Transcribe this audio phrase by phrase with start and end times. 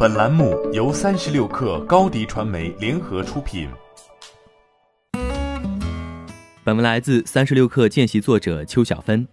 [0.00, 3.68] 本栏目由三十六氪高低传媒联合出品。
[6.62, 9.26] 本文来自三十六氪见习作者邱小芬。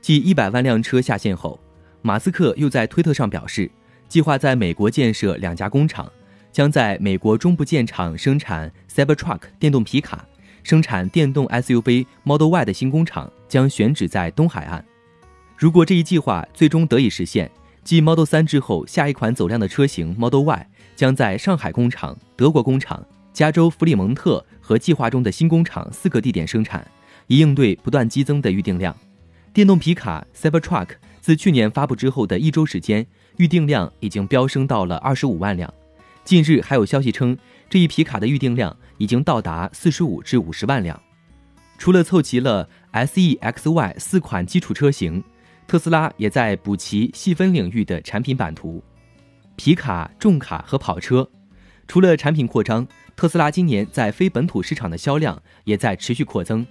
[0.00, 1.60] 继一百万辆车下线后，
[2.02, 3.70] 马斯克又在推特上表示，
[4.08, 6.10] 计划在美国建设两家工厂，
[6.50, 10.26] 将在美国中部建厂生产 Cybertruck 电动皮卡，
[10.64, 14.84] 生产电动 SUV Model Y 的新工厂将选址在东海岸。
[15.56, 17.48] 如果这一计划最终得以实现，
[17.86, 20.66] 继 Model 3之后，下一款走量的车型 Model Y
[20.96, 23.00] 将在上海工厂、德国工厂、
[23.32, 26.84] 加州弗里蒙特和计划中的新工厂四个地点生产，
[27.28, 28.92] 以应对不断激增的预订量。
[29.52, 30.88] 电动皮卡 Cybertruck
[31.20, 35.72] 自去年发布之后的一周时间，预订量已经飙升到了二十五万辆。
[36.24, 37.38] 近日还有消息称，
[37.70, 41.00] 这一皮卡的预订量已经到达四十五至五十万辆。
[41.78, 45.22] 除了凑齐了 S E X Y 四款基础车型。
[45.66, 48.80] 特斯拉也在补齐细分领域的产品版图，
[49.56, 51.28] 皮卡、重卡和跑车。
[51.88, 56.64] 除了产品扩张，特斯拉今年在非本土市场的销量也在持续扩增。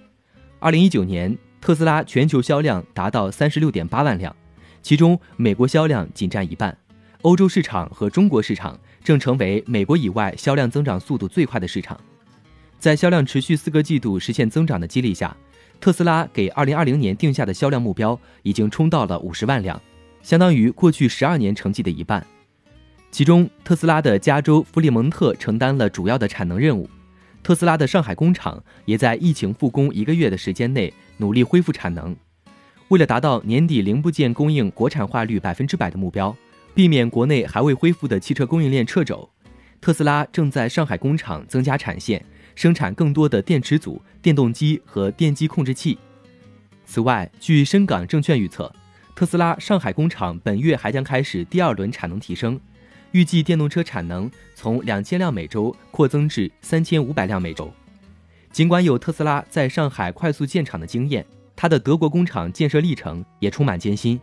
[0.58, 4.34] 二零一九年，特斯拉全球销量达到三十六点八万辆，
[4.80, 6.76] 其中美国销量仅占一半，
[7.20, 12.00] 欧洲市场和中国市场正成为美国以外销量增长速度最快的市场。
[12.78, 15.36] 在销量持续四个季度实现增长的激励下。
[15.80, 19.80] 特斯拉给2020年定下的销量目标已经冲到了50万辆，
[20.22, 22.26] 相当于过去12年成绩的一半。
[23.12, 26.88] 其中，特斯拉的加州弗里蒙特承担了主要的产能任务，
[27.42, 32.14] 特斯拉的上海工厂也在疫情复工一个月的时间内努力恢复产能。
[32.88, 36.36] 为了达到年底零部件供应国产化率百分之百的目标，
[36.74, 39.30] 避免国内还未恢复的汽车供应链掣肘，
[39.80, 42.24] 特斯拉正在上海工厂增加产线。
[42.56, 45.96] 生产更多的电池组、电动机和电机控制器。
[46.84, 48.74] 此外，据深港证券预测，
[49.14, 52.58] 特斯拉上海工厂本月还将开始第二轮产能提升，
[53.12, 57.70] 预计电动车产能从两千辆每周扩增至三千五百辆每周。
[58.50, 64.18] 尽管有特斯拉在上海快速建厂的经验，它的德国工厂建设历程也充满艰辛。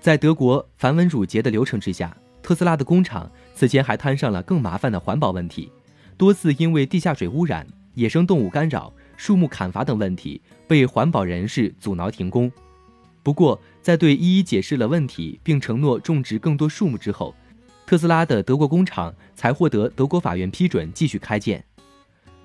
[0.00, 5.70] 在德国繁文缛节的流程之下，特斯拉的工厂此前还摊上了更麻烦的环保问题。
[6.16, 12.50] 多次因为地下水污染、野生动物干扰、树木砍伐等问题，被环保人士阻挠停工。
[13.22, 17.34] 不过，在对一一解释了问题，并承诺种植更多树木之后，
[17.86, 21.64] 特斯拉的德国工厂才获得德国法院批准继续开建。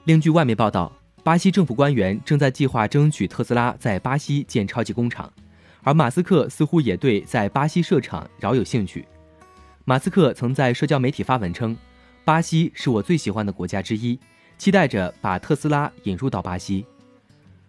[0.05, 0.91] 另据外媒报道，
[1.23, 5.31] 巴西政府官员正在计划争取特斯拉在巴西建超级工厂，
[5.83, 9.05] 而马斯克似乎也对在巴西设厂饶有兴趣。
[9.85, 11.75] 马斯克曾在社交媒体发文称。
[12.25, 14.19] 巴西是我最喜欢的国家之一，
[14.57, 16.85] 期待着把特斯拉引入到巴西。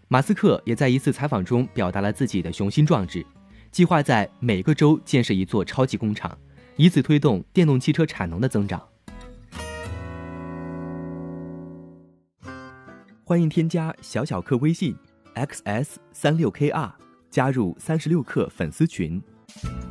[0.09, 3.25] 马斯克也在一次采访中表达了自己的雄心壮志，
[3.71, 6.37] 计划在每个州建设一座超级工厂，
[6.77, 8.83] 以此推动电动汽车产能的增长。
[13.25, 14.94] 欢迎添加小小客微信
[15.37, 16.91] xs 三六 kr，
[17.31, 19.22] 加入三十六氪粉丝群。